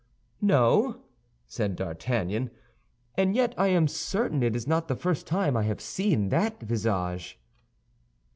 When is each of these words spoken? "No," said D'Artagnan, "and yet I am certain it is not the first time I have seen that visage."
"No," 0.41 1.03
said 1.45 1.75
D'Artagnan, 1.75 2.49
"and 3.13 3.35
yet 3.35 3.53
I 3.55 3.67
am 3.67 3.87
certain 3.87 4.41
it 4.41 4.55
is 4.55 4.65
not 4.65 4.87
the 4.87 4.95
first 4.95 5.27
time 5.27 5.55
I 5.55 5.61
have 5.65 5.79
seen 5.79 6.29
that 6.29 6.59
visage." 6.59 7.39